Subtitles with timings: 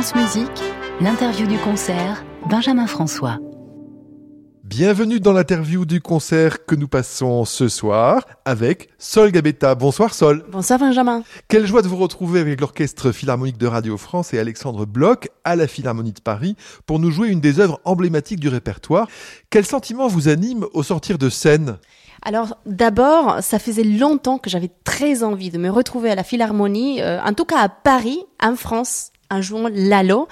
[0.00, 0.62] France Musique,
[1.00, 3.38] l'interview du concert, Benjamin François.
[4.62, 9.74] Bienvenue dans l'interview du concert que nous passons ce soir avec Sol Gabetta.
[9.74, 10.44] Bonsoir Sol.
[10.52, 11.24] Bonsoir Benjamin.
[11.48, 15.56] Quelle joie de vous retrouver avec l'Orchestre Philharmonique de Radio France et Alexandre Bloch à
[15.56, 16.54] la Philharmonie de Paris
[16.86, 19.08] pour nous jouer une des œuvres emblématiques du répertoire.
[19.50, 21.76] Quel sentiment vous anime au sortir de scène?
[22.22, 27.02] Alors d'abord, ça faisait longtemps que j'avais très envie de me retrouver à la Philharmonie,
[27.02, 30.28] euh, en tout cas à Paris, en France, un jour Lalo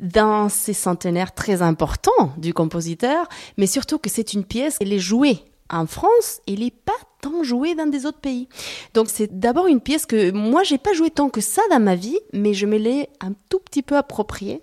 [0.00, 4.98] dans ces centenaires très importants du compositeur, mais surtout que c'est une pièce, elle est
[4.98, 8.48] jouée en France, elle n'est pas tant jouée dans des autres pays.
[8.94, 11.94] Donc c'est d'abord une pièce que moi j'ai pas joué tant que ça dans ma
[11.94, 14.62] vie, mais je me l'ai un tout petit peu appropriée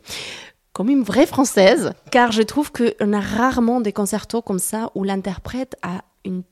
[0.71, 5.03] comme une vraie française, car je trouve qu'on a rarement des concertos comme ça où
[5.03, 6.43] l'interprète a une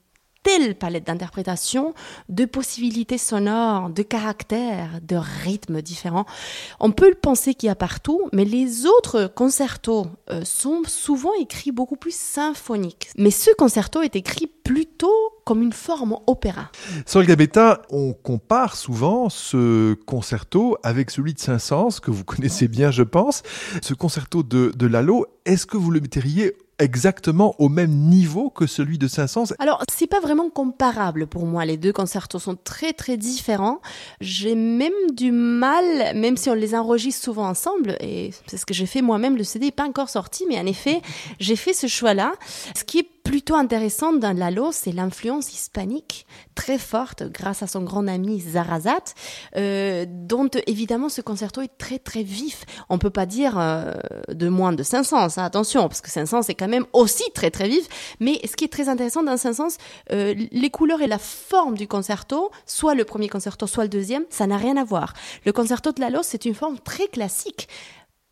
[0.43, 1.93] telle palette d'interprétation,
[2.29, 6.25] de possibilités sonores, de caractères, de rythmes différents.
[6.79, 11.33] On peut le penser qu'il y a partout, mais les autres concertos euh, sont souvent
[11.39, 13.09] écrits beaucoup plus symphoniques.
[13.17, 15.11] Mais ce concerto est écrit plutôt
[15.45, 16.71] comme une forme opéra.
[17.13, 22.89] Le Gabetta, on compare souvent ce concerto avec celui de Saint-Saëns, que vous connaissez bien,
[22.91, 23.43] je pense.
[23.81, 28.67] Ce concerto de, de Lalo, est-ce que vous le metteriez exactement au même niveau que
[28.67, 31.65] celui de Saint-Saëns Alors, c'est pas vraiment comparable pour moi.
[31.65, 33.81] Les deux concertos sont très très différents.
[34.19, 38.73] J'ai même du mal, même si on les enregistre souvent ensemble, et c'est ce que
[38.73, 41.01] j'ai fait moi-même, le CD n'est pas encore sorti, mais en effet,
[41.39, 42.33] j'ai fait ce choix-là.
[42.75, 47.81] Ce qui est plutôt intéressant dans Lalo, c'est l'influence hispanique très forte grâce à son
[47.81, 49.13] grand ami Zarazat,
[49.55, 52.65] euh, dont évidemment ce concerto est très très vif.
[52.89, 53.93] On peut pas dire euh,
[54.27, 57.69] de moins de 500, hein, attention, parce que 500 c'est quand même aussi très très
[57.69, 57.87] vif.
[58.19, 59.77] Mais ce qui est très intéressant dans 500,
[60.11, 64.25] euh, les couleurs et la forme du concerto, soit le premier concerto, soit le deuxième,
[64.29, 65.13] ça n'a rien à voir.
[65.45, 67.69] Le concerto de Lalo, c'est une forme très classique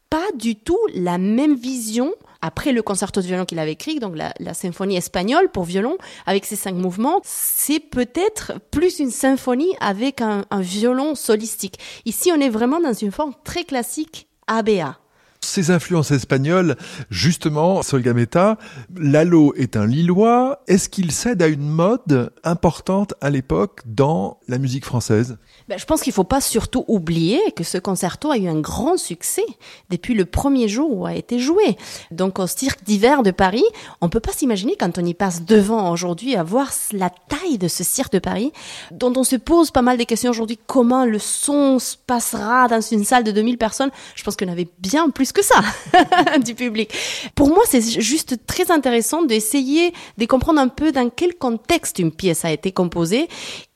[0.10, 4.16] pas du tout la même vision après le concerto de violon qu'il avait écrit, donc
[4.16, 10.22] la, symphonie espagnole pour violon, avec ses cinq mouvements, c'est peut-être plus une symphonie avec
[10.22, 11.80] un, un violon solistique.
[12.06, 14.98] Ici, on est vraiment dans une forme très classique ABA.
[15.42, 16.76] Ces influences espagnoles,
[17.10, 18.58] justement, Solgameta,
[18.98, 20.62] Lalo est un Lillois.
[20.68, 25.38] Est-ce qu'il cède à une mode importante à l'époque dans la musique française?
[25.70, 28.60] Ben, Je pense qu'il ne faut pas surtout oublier que ce concerto a eu un
[28.60, 29.46] grand succès
[29.90, 31.78] depuis le premier jour où a été joué.
[32.12, 33.64] Donc au cirque d'hiver de Paris,
[34.02, 37.58] on ne peut pas s'imaginer quand on y passe devant aujourd'hui à voir la taille
[37.58, 38.52] de ce cirque de Paris,
[38.92, 40.60] dont on se pose pas mal de questions aujourd'hui.
[40.68, 43.92] Comment le son se passera dans une salle de 2000 personnes?
[44.16, 45.62] Je pense qu'on avait bien plus que ça
[46.44, 46.94] du public.
[47.36, 52.12] Pour moi, c'est juste très intéressant d'essayer de comprendre un peu dans quel contexte une
[52.12, 53.28] pièce a été composée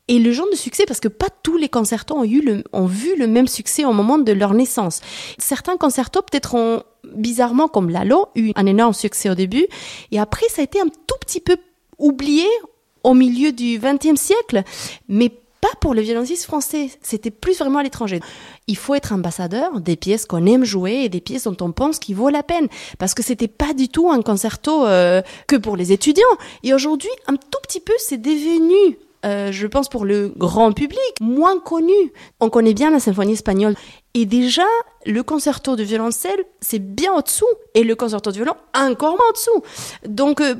[0.09, 2.85] et le genre de succès, parce que pas tous les concertos ont, eu le, ont
[2.85, 5.01] vu le même succès au moment de leur naissance.
[5.37, 6.83] Certains concertos, peut-être, ont,
[7.15, 9.65] bizarrement, comme Lalo, eu un énorme succès au début,
[10.11, 11.55] et après, ça a été un tout petit peu
[11.97, 12.45] oublié
[13.03, 14.63] au milieu du XXe siècle,
[15.07, 15.31] mais
[15.63, 18.19] pas pour le violonciste français, c'était plus vraiment à l'étranger.
[18.67, 21.99] Il faut être ambassadeur des pièces qu'on aime jouer et des pièces dont on pense
[21.99, 22.67] qu'il vaut la peine,
[22.99, 26.35] parce que c'était pas du tout un concerto euh, que pour les étudiants.
[26.63, 30.99] Et aujourd'hui, un tout petit peu, c'est devenu euh, je pense pour le grand public,
[31.21, 31.93] moins connu.
[32.41, 33.75] On connaît bien la symphonie espagnole.
[34.13, 34.65] Et déjà,
[35.05, 37.47] le concerto de violoncelle, c'est bien au-dessous.
[37.73, 39.63] Et le concerto de violon, encore moins au-dessous.
[40.05, 40.55] Donc, euh,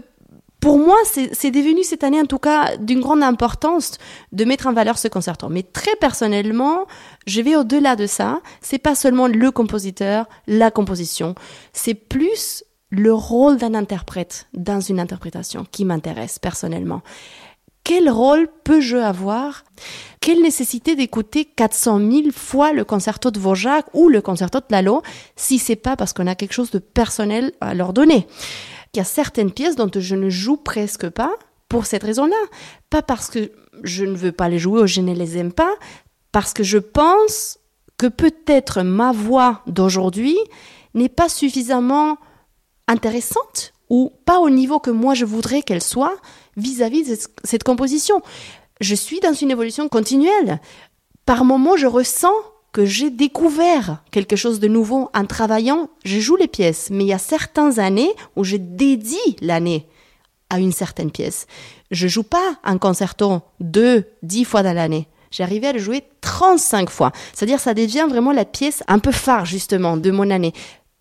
[0.64, 3.98] pour moi, c'est devenu cette année, en tout cas, d'une grande importance
[4.32, 5.50] de mettre en valeur ce concerto.
[5.50, 6.86] Mais très personnellement,
[7.28, 8.40] je vais au-delà de ça.
[8.62, 11.36] C'est pas seulement le compositeur, la composition.
[11.74, 17.02] C'est plus le rôle d'un interprète dans une interprétation qui m'intéresse personnellement.
[17.84, 19.66] Quel rôle peux-je avoir?
[20.22, 25.02] Quelle nécessité d'écouter 400 000 fois le concerto de Dvorak ou le concerto de Lalo
[25.36, 28.26] si c'est pas parce qu'on a quelque chose de personnel à leur donner?
[28.94, 31.34] Il y a certaines pièces dont je ne joue presque pas
[31.68, 32.36] pour cette raison-là.
[32.90, 33.52] Pas parce que
[33.84, 35.74] je ne veux pas les jouer ou je ne les aime pas,
[36.32, 37.58] parce que je pense
[37.98, 40.38] que peut-être ma voix d'aujourd'hui
[40.94, 42.18] n'est pas suffisamment
[42.88, 46.16] intéressante ou pas au niveau que moi je voudrais qu'elle soit
[46.58, 48.22] vis-à-vis de cette composition.
[48.82, 50.60] Je suis dans une évolution continuelle.
[51.26, 52.34] Par moments, je ressens
[52.74, 55.90] que j'ai découvert quelque chose de nouveau en travaillant.
[56.04, 59.88] Je joue les pièces, mais il y a certaines années où je dédie l'année
[60.50, 61.46] à une certaine pièce.
[61.92, 65.08] Je joue pas un concerto deux, dix fois dans l'année.
[65.32, 67.12] J'arrivais à le jouer 35 fois.
[67.34, 70.54] C'est-à-dire, ça devient vraiment la pièce un peu phare, justement, de mon année.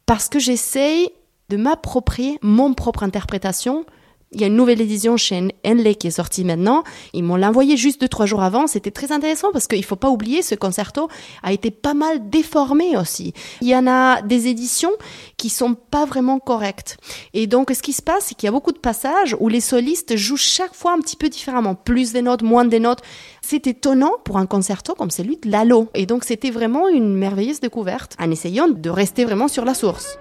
[0.07, 1.11] Parce que j'essaye
[1.49, 3.85] de m'approprier mon propre interprétation
[4.33, 6.85] Il y a une nouvelle édition chez Henley qui est sortie maintenant.
[7.13, 8.67] Ils m'ont l'envoyé juste deux, trois jours avant.
[8.67, 11.09] C'était très intéressant parce qu'il faut pas oublier, ce concerto
[11.43, 13.35] a été pas mal déformé aussi.
[13.61, 14.93] Il y en a des éditions
[15.37, 16.97] qui sont pas vraiment correctes.
[17.35, 19.61] Et donc, ce qui se passe, c'est qu'il y a beaucoup de passages où les
[19.61, 21.75] solistes jouent chaque fois un petit peu différemment.
[21.75, 23.03] Plus des notes, moins des notes.
[23.43, 25.89] C'est étonnant pour un concerto comme celui de Lalo.
[25.95, 30.19] Et donc, c'était vraiment une merveilleuse découverte en essayant de rester vraiment sur la source.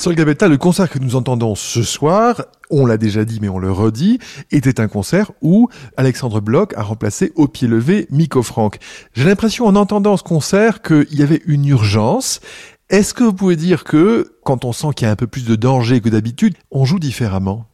[0.00, 3.58] Sol Gabetta, le concert que nous entendons ce soir, on l'a déjà dit mais on
[3.58, 4.18] le redit,
[4.50, 5.68] était un concert où
[5.98, 8.78] Alexandre Bloch a remplacé au pied levé Miko Franck.
[9.12, 12.40] J'ai l'impression en entendant ce concert qu'il y avait une urgence.
[12.88, 15.44] Est-ce que vous pouvez dire que quand on sent qu'il y a un peu plus
[15.44, 17.69] de danger que d'habitude, on joue différemment?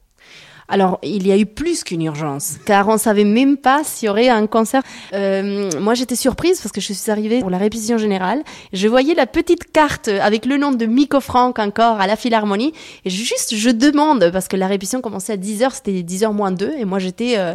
[0.69, 4.09] Alors, il y a eu plus qu'une urgence, car on savait même pas s'il y
[4.09, 4.83] aurait un concert.
[5.13, 8.43] Euh, moi, j'étais surprise parce que je suis arrivée pour la répétition générale.
[8.73, 12.73] Je voyais la petite carte avec le nom de Miko Franck encore à la Philharmonie.
[13.05, 16.75] Et juste, je demande, parce que la répétition commençait à 10h, c'était 10h moins 2,
[16.79, 17.55] et moi, j'étais euh,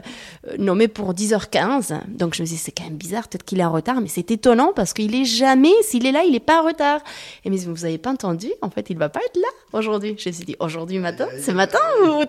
[0.57, 2.02] nommée pour 10h15.
[2.07, 4.31] Donc, je me disais, c'est quand même bizarre, peut-être qu'il est en retard, mais c'est
[4.31, 7.02] étonnant parce qu'il est jamais, s'il est là, il est pas en retard.
[7.44, 10.16] Et mais vous avez pas entendu, en fait, il va pas être là aujourd'hui.
[10.18, 12.24] Je me suis dit, aujourd'hui matin, c'est matin ou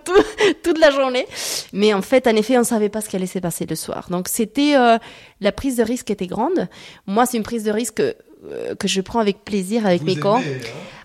[0.62, 1.26] tout la journée.
[1.72, 3.76] Mais en fait, en effet, on ne savait pas ce qui allait se passer le
[3.76, 4.08] soir.
[4.10, 4.98] Donc c'était euh,
[5.40, 6.68] la prise de risque était grande.
[7.06, 10.28] Moi, c'est une prise de risque euh, que je prends avec plaisir avec Miko.
[10.28, 10.42] Hein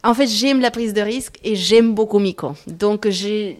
[0.03, 2.53] en fait, j'aime la prise de risque et j'aime beaucoup Miko.
[2.67, 3.53] Donc je,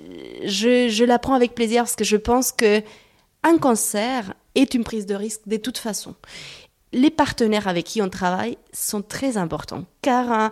[0.44, 2.82] je la prends avec plaisir parce que je pense que
[3.44, 6.16] un concert est une prise de risque de toute façon.
[6.94, 10.52] Les partenaires avec qui on travaille sont très importants car hein,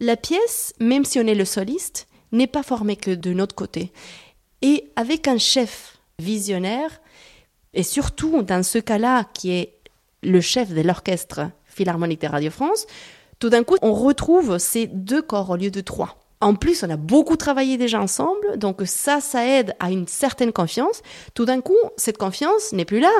[0.00, 3.92] la pièce, même si on est le soliste, n'est pas formée que de notre côté.
[4.64, 7.02] Et avec un chef visionnaire,
[7.74, 9.74] et surtout dans ce cas-là qui est
[10.22, 12.86] le chef de l'orchestre philharmonique de Radio France,
[13.40, 16.16] tout d'un coup, on retrouve ces deux corps au lieu de trois.
[16.40, 20.50] En plus, on a beaucoup travaillé déjà ensemble, donc ça, ça aide à une certaine
[20.50, 21.02] confiance.
[21.34, 23.12] Tout d'un coup, cette confiance n'est plus là.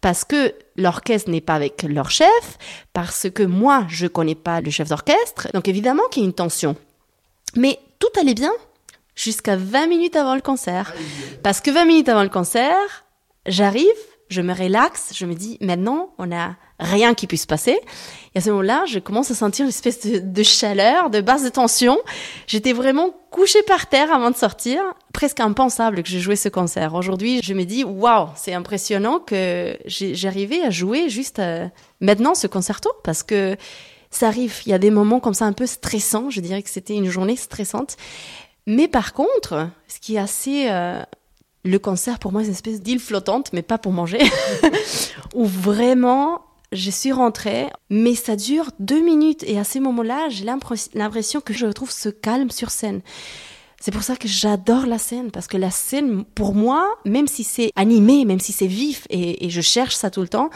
[0.00, 2.58] Parce que l'orchestre n'est pas avec leur chef,
[2.94, 5.48] parce que moi, je connais pas le chef d'orchestre.
[5.52, 6.74] Donc évidemment qu'il y a une tension.
[7.54, 8.52] Mais tout allait bien
[9.16, 10.94] jusqu'à 20 minutes avant le concert.
[11.42, 13.04] Parce que 20 minutes avant le concert,
[13.46, 13.86] j'arrive,
[14.28, 17.78] je me relaxe, je me dis, maintenant, on n'a rien qui puisse passer.
[18.34, 21.48] Et à ce moment-là, je commence à sentir une espèce de, chaleur, de basse de
[21.48, 21.98] tension.
[22.46, 24.82] J'étais vraiment couchée par terre avant de sortir.
[25.14, 26.94] Presque impensable que j'ai joué ce concert.
[26.94, 31.66] Aujourd'hui, je me dis, waouh, c'est impressionnant que j'arrivais à jouer juste euh,
[32.00, 33.56] maintenant ce concerto parce que
[34.10, 34.60] ça arrive.
[34.66, 36.30] Il y a des moments comme ça un peu stressants.
[36.30, 37.96] Je dirais que c'était une journée stressante.
[38.66, 40.68] Mais par contre, ce qui est assez...
[40.68, 41.02] Euh,
[41.66, 44.20] le concert, pour moi, c'est une espèce d'île flottante, mais pas pour manger,
[45.34, 46.42] où vraiment,
[46.72, 49.42] je suis rentrée, mais ça dure deux minutes.
[49.46, 53.02] Et à ces moments-là, j'ai l'impression que je retrouve ce calme sur scène.
[53.80, 57.44] C'est pour ça que j'adore la scène, parce que la scène, pour moi, même si
[57.44, 60.50] c'est animé, même si c'est vif, et, et, je cherche ça tout le temps,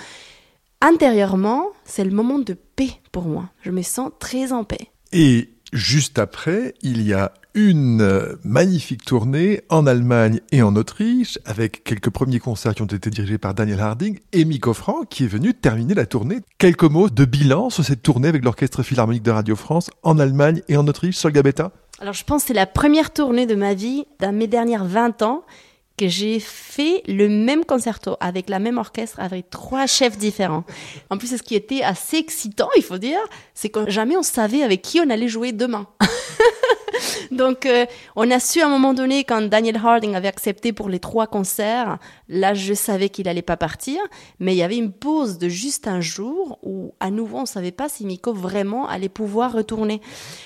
[0.80, 3.50] intérieurement, c'est le moment de paix pour moi.
[3.62, 4.88] Je me sens très en paix.
[5.12, 11.82] Et juste après, il y a une magnifique tournée en Allemagne et en Autriche, avec
[11.82, 15.28] quelques premiers concerts qui ont été dirigés par Daniel Harding et Miko Franck, qui est
[15.28, 16.40] venu terminer la tournée.
[16.58, 20.62] Quelques mots de bilan sur cette tournée avec l'Orchestre Philharmonique de Radio France en Allemagne
[20.68, 23.74] et en Autriche, Sol Gabetta Alors je pense que c'est la première tournée de ma
[23.74, 25.44] vie, dans mes dernières 20 ans,
[26.00, 30.64] que j'ai fait le même concerto avec la même orchestre avec trois chefs différents.
[31.10, 33.20] En plus, ce qui était assez excitant, il faut dire,
[33.52, 35.86] c'est que jamais on savait avec qui on allait jouer demain.
[37.30, 40.88] Donc, euh, on a su à un moment donné, quand Daniel Harding avait accepté pour
[40.88, 44.00] les trois concerts, là, je savais qu'il allait pas partir,
[44.38, 47.72] mais il y avait une pause de juste un jour où, à nouveau, on savait
[47.72, 50.00] pas si Miko vraiment allait pouvoir retourner.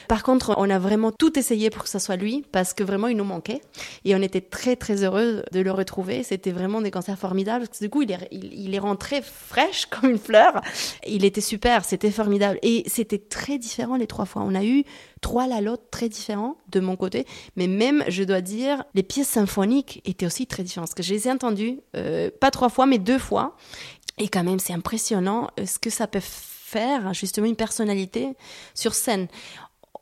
[0.08, 3.08] Par contre, on a vraiment tout essayé pour que ce soit lui, parce que vraiment,
[3.08, 3.60] il nous manquait.
[4.04, 6.22] Et on était très, très heureux de le retrouver.
[6.22, 7.66] C'était vraiment des concerts formidables.
[7.80, 10.60] du coup, il est, il est rentré fraîche comme une fleur.
[11.06, 12.58] Il était super, c'était formidable.
[12.62, 14.42] Et c'était très différent les trois fois.
[14.44, 14.84] On a eu
[15.24, 17.26] trois la l'autre très différents de mon côté,
[17.56, 21.14] mais même, je dois dire, les pièces symphoniques étaient aussi très différentes, parce que je
[21.14, 23.56] les ai entendues, euh, pas trois fois, mais deux fois,
[24.18, 28.34] et quand même, c'est impressionnant euh, ce que ça peut faire, justement, une personnalité
[28.74, 29.28] sur scène.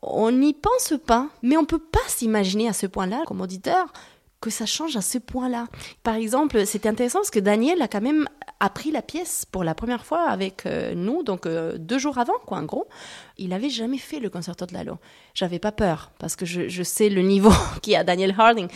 [0.01, 3.93] On n'y pense pas, mais on peut pas s'imaginer à ce point-là, comme auditeur,
[4.41, 5.67] que ça change à ce point-là.
[6.03, 8.27] Par exemple, c'était intéressant parce que Daniel a quand même
[8.63, 12.39] appris la pièce pour la première fois avec euh, nous, donc euh, deux jours avant,
[12.45, 12.87] quoi, en gros.
[13.37, 14.99] Il n'avait jamais fait le concerto de Lalo.
[15.33, 17.51] J'avais pas peur parce que je, je sais le niveau
[17.81, 18.69] qu'il a Daniel Harding.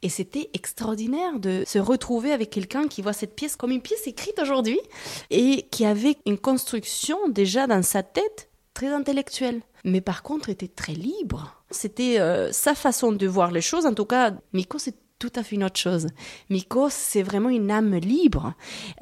[0.00, 4.06] Et c'était extraordinaire de se retrouver avec quelqu'un qui voit cette pièce comme une pièce
[4.06, 4.80] écrite aujourd'hui
[5.28, 9.60] et qui avait une construction déjà dans sa tête très intellectuelle.
[9.84, 11.62] Mais par contre était très libre.
[11.70, 13.84] C'était euh, sa façon de voir les choses.
[13.84, 16.08] En tout cas, Miko, c'est tout à fait une autre chose.
[16.50, 18.54] Miko, c'est vraiment une âme libre.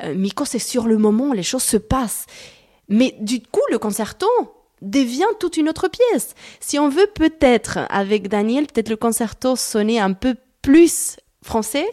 [0.02, 2.26] Euh, Miko, c'est sur le moment, les choses se passent.
[2.88, 4.26] Mais du coup, le concerto
[4.83, 6.35] devient toute une autre pièce.
[6.61, 11.87] Si on veut peut-être, avec Daniel, peut-être le concerto sonner un peu plus français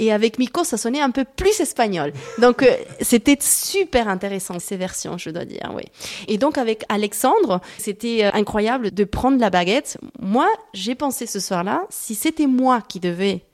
[0.00, 2.12] et avec Miko ça sonnait un peu plus espagnol.
[2.38, 5.84] Donc euh, c'était super intéressant ces versions, je dois dire, oui.
[6.26, 9.98] Et donc avec Alexandre, c'était euh, incroyable de prendre la baguette.
[10.20, 13.44] Moi, j'ai pensé ce soir-là, si c'était moi qui devais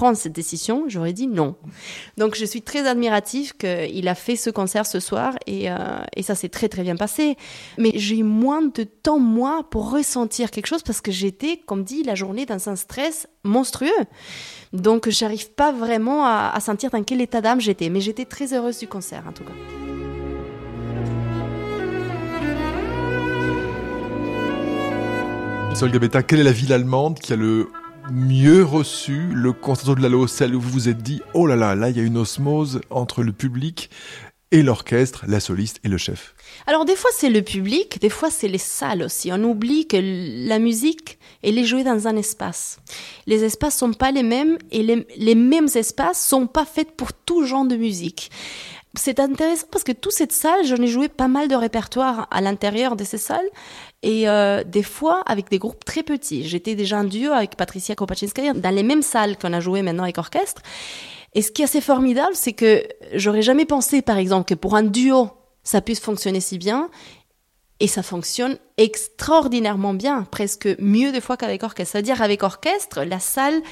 [0.00, 1.56] prendre cette décision, j'aurais dit non.
[2.16, 5.76] Donc je suis très admiratif qu'il a fait ce concert ce soir et, euh,
[6.16, 7.36] et ça s'est très très bien passé.
[7.76, 11.84] Mais j'ai eu moins de temps moi pour ressentir quelque chose parce que j'étais, comme
[11.84, 13.90] dit, la journée dans un stress monstrueux.
[14.72, 17.90] Donc j'arrive pas vraiment à, sentir dans quel état d'âme j'étais.
[17.90, 19.52] Mais j'étais très heureuse du concert en tout cas.
[25.74, 27.68] Sol Gabetta, quelle est la ville allemande qui a le
[28.10, 31.74] mieux reçu le concerto de Lalo, celle où vous vous êtes dit oh là là,
[31.74, 33.90] là il y a une osmose entre le public
[34.52, 36.34] et l'orchestre, la soliste et le chef
[36.66, 39.30] Alors des fois c'est le public, des fois c'est les salles aussi.
[39.32, 39.96] On oublie que
[40.48, 42.78] la musique, elle est jouée dans un espace.
[43.26, 47.12] Les espaces sont pas les mêmes et les, les mêmes espaces sont pas faits pour
[47.12, 48.30] tout genre de musique.
[48.94, 52.40] C'est intéressant parce que toute cette salle, j'en ai joué pas mal de répertoires à
[52.40, 53.48] l'intérieur de ces salles
[54.02, 56.42] et euh, des fois avec des groupes très petits.
[56.48, 60.02] J'étais déjà en duo avec Patricia Kopachinskaya dans les mêmes salles qu'on a joué maintenant
[60.02, 60.62] avec orchestre.
[61.34, 62.82] Et ce qui est assez formidable, c'est que
[63.14, 65.30] j'aurais jamais pensé, par exemple, que pour un duo,
[65.62, 66.90] ça puisse fonctionner si bien.
[67.82, 71.92] Et ça fonctionne extraordinairement bien, presque mieux des fois qu'avec orchestre.
[71.92, 73.62] C'est-à-dire avec orchestre, la salle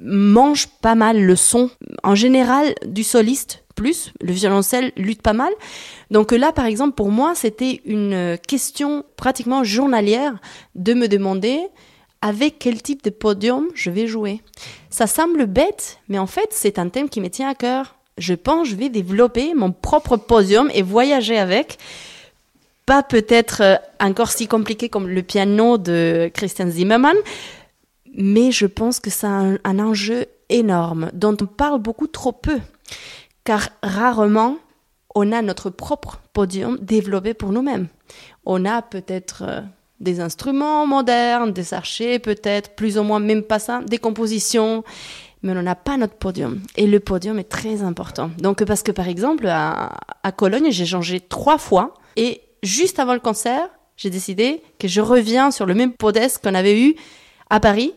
[0.00, 1.70] mange pas mal le son.
[2.02, 5.52] En général, du soliste plus, le violoncelle lutte pas mal.
[6.10, 10.34] Donc là, par exemple, pour moi, c'était une question pratiquement journalière
[10.74, 11.60] de me demander
[12.22, 14.40] avec quel type de podium je vais jouer.
[14.88, 17.96] Ça semble bête, mais en fait, c'est un thème qui me tient à cœur.
[18.16, 21.78] Je pense que je vais développer mon propre podium et voyager avec.
[22.86, 27.16] Pas peut-être encore si compliqué comme le piano de Christian Zimmermann,
[28.14, 32.58] mais je pense que c'est un, un enjeu énorme dont on parle beaucoup trop peu
[33.44, 34.58] car rarement
[35.14, 37.88] on a notre propre podium développé pour nous-mêmes.
[38.46, 39.60] On a peut-être euh,
[40.00, 44.84] des instruments modernes, des archers peut-être, plus ou moins même pas ça, des compositions,
[45.42, 46.60] mais on n'a pas notre podium.
[46.76, 48.30] Et le podium est très important.
[48.38, 49.92] Donc parce que par exemple, à,
[50.36, 55.50] Cologne, j'ai changé trois fois, et juste avant le concert, j'ai décidé que je reviens
[55.50, 56.94] sur le même podeste qu'on avait eu
[57.50, 57.94] à Paris,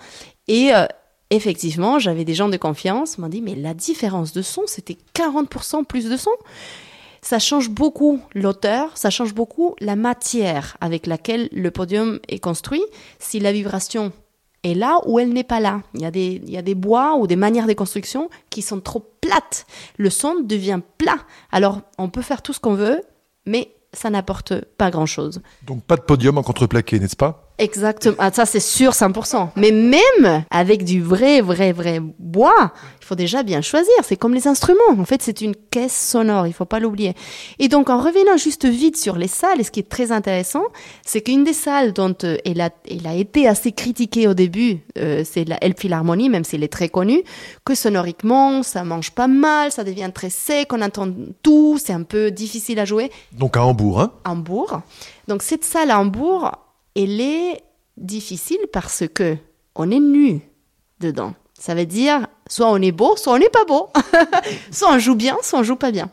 [0.48, 0.86] et euh,
[1.30, 5.86] effectivement, j'avais des gens de confiance, m'ont dit, mais la différence de son, c'était 40%
[5.86, 6.32] plus de son.
[7.22, 12.84] Ça change beaucoup l'auteur, ça change beaucoup la matière avec laquelle le podium est construit.
[13.18, 14.12] Si la vibration
[14.64, 15.82] est là ou elle n'est pas là.
[15.94, 18.62] Il y, a des, il y a des bois ou des manières de construction qui
[18.62, 19.66] sont trop plates.
[19.98, 21.18] Le son devient plat.
[21.52, 23.02] Alors, on peut faire tout ce qu'on veut,
[23.46, 25.42] mais ça n'apporte pas grand-chose.
[25.64, 27.45] Donc pas de podium en contreplaqué, n'est-ce pas?
[27.58, 28.18] Exactement.
[28.20, 29.50] Ah, ça, c'est sûr, 100%.
[29.56, 33.94] Mais même avec du vrai, vrai, vrai bois, il faut déjà bien choisir.
[34.04, 34.80] C'est comme les instruments.
[35.00, 36.48] En fait, c'est une caisse sonore.
[36.48, 37.14] Il faut pas l'oublier.
[37.60, 40.64] Et donc, en revenant juste vite sur les salles, et ce qui est très intéressant,
[41.06, 44.80] c'est qu'une des salles dont euh, elle, a, elle a été assez critiquée au début,
[44.98, 47.24] euh, c'est la El Philharmonie, même si elle est très connue,
[47.64, 51.08] que sonoriquement, ça mange pas mal, ça devient très sec, on entend
[51.42, 53.12] tout, c'est un peu difficile à jouer.
[53.32, 54.82] Donc à Hambourg, hein Hambourg.
[55.28, 56.52] Donc cette salle à Hambourg,
[56.96, 57.62] elle est
[57.98, 59.38] difficile parce que
[59.76, 60.42] on est nu
[61.00, 61.34] dedans.
[61.58, 63.90] Ça veut dire soit on est beau, soit on n'est pas beau.
[64.72, 66.10] soit on joue bien, soit on joue pas bien.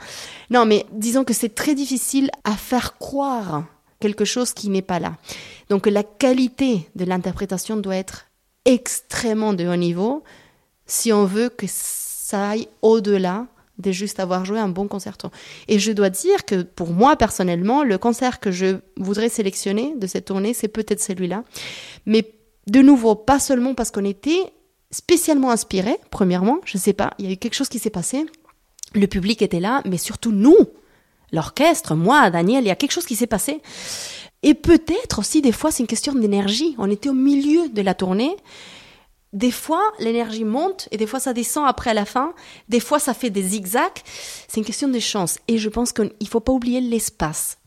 [0.51, 3.65] Non, mais disons que c'est très difficile à faire croire
[4.01, 5.17] quelque chose qui n'est pas là.
[5.69, 8.27] Donc la qualité de l'interprétation doit être
[8.65, 10.23] extrêmement de haut niveau
[10.87, 13.47] si on veut que ça aille au-delà
[13.79, 15.29] de juste avoir joué un bon concerto.
[15.69, 20.07] Et je dois dire que pour moi personnellement, le concert que je voudrais sélectionner de
[20.07, 21.45] cette tournée, c'est peut-être celui-là.
[22.07, 22.35] Mais
[22.67, 24.53] de nouveau, pas seulement parce qu'on était
[24.91, 28.27] spécialement inspiré, premièrement, je sais pas, il y a eu quelque chose qui s'est passé,
[28.95, 30.57] le public était là, mais surtout nous,
[31.33, 33.63] l'orchestre, moi, Daniel, il y a quelque chose qui s'est passé.
[34.43, 36.75] Et peut-être aussi, des fois, c'est une question d'énergie.
[36.79, 38.37] On était au milieu de la tournée.
[39.33, 42.35] Des fois, l'énergie monte et des fois, ça descend après à la fin.
[42.69, 44.03] Des fois, ça fait des zigzags.
[44.47, 45.39] C'est une question de chance.
[45.49, 47.59] Et je pense qu'il ne faut pas oublier l'espace.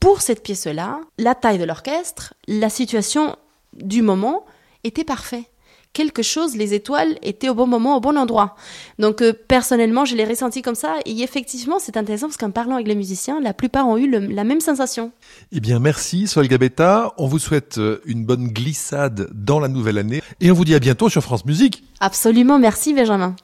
[0.00, 3.36] Pour cette pièce-là, la taille de l'orchestre, la situation
[3.74, 4.46] du moment
[4.84, 5.50] était parfait
[5.96, 8.54] quelque chose, les étoiles étaient au bon moment, au bon endroit.
[8.98, 10.96] Donc euh, personnellement, je l'ai ressenti comme ça.
[11.06, 14.44] Et effectivement, c'est intéressant parce qu'en parlant avec les musiciens, la plupart ont eu la
[14.44, 15.10] même sensation.
[15.52, 17.14] Eh bien, merci Sol Gabetta.
[17.16, 20.20] On vous souhaite euh, une bonne glissade dans la nouvelle année.
[20.42, 21.82] Et on vous dit à bientôt sur France Musique.
[22.00, 23.34] Absolument, merci Benjamin.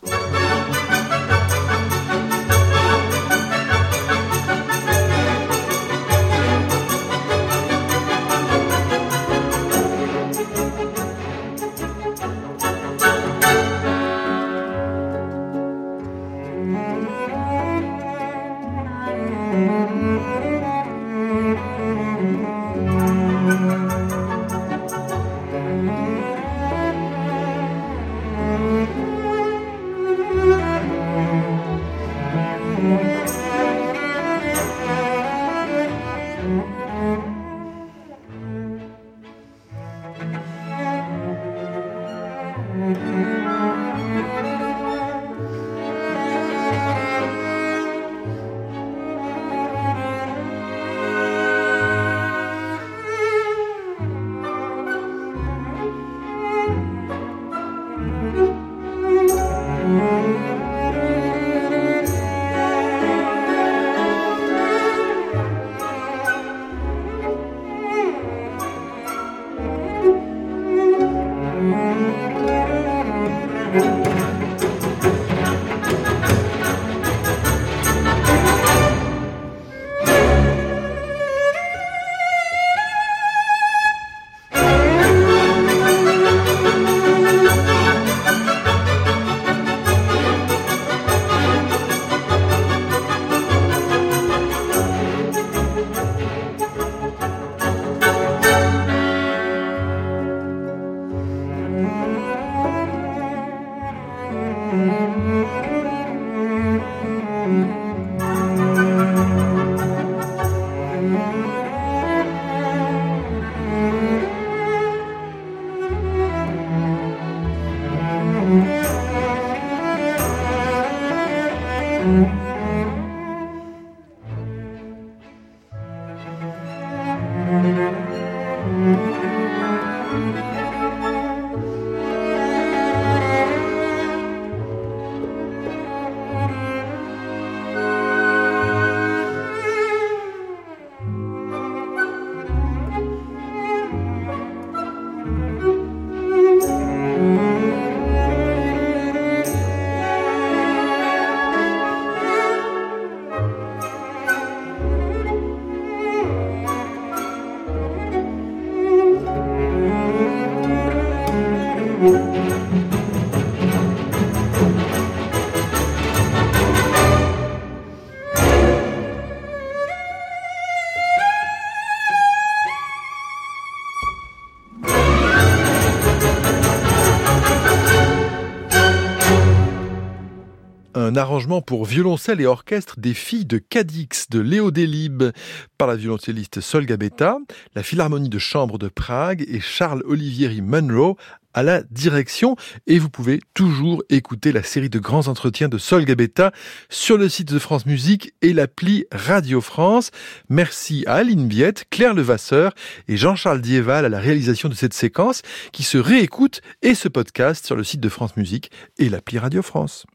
[181.02, 185.30] Un arrangement pour violoncelle et orchestre des filles de Cadix de Léo Delibes
[185.76, 187.38] par la violoncelliste Sol Gabetta,
[187.74, 191.16] la Philharmonie de chambre de Prague et Charles Olivieri Munro
[191.54, 196.04] à la direction et vous pouvez toujours écouter la série de grands entretiens de Sol
[196.04, 196.52] Gabetta
[196.88, 200.10] sur le site de France Musique et l'appli Radio France.
[200.48, 202.72] Merci à Aline Biette, Claire Levasseur
[203.08, 207.66] et Jean-Charles Dieval à la réalisation de cette séquence qui se réécoute et se podcast
[207.66, 210.06] sur le site de France Musique et l'appli Radio France.